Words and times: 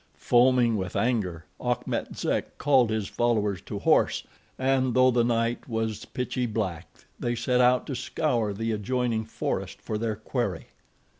Foaming 0.17 0.77
with 0.77 0.95
anger, 0.95 1.45
Achmet 1.63 2.17
Zek 2.17 2.57
called 2.57 2.89
his 2.89 3.07
followers 3.07 3.61
to 3.61 3.77
horse, 3.77 4.23
and 4.57 4.95
though 4.95 5.11
the 5.11 5.23
night 5.23 5.69
was 5.69 6.05
pitchy 6.05 6.47
black 6.47 6.87
they 7.19 7.35
set 7.35 7.61
out 7.61 7.85
to 7.85 7.93
scour 7.93 8.51
the 8.51 8.71
adjoining 8.71 9.25
forest 9.25 9.79
for 9.79 9.99
their 9.99 10.15
quarry. 10.15 10.69